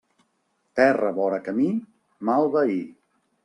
Terra 0.79 1.11
vora 1.19 1.39
camí, 1.49 1.67
mal 2.31 2.53
veí. 2.59 2.83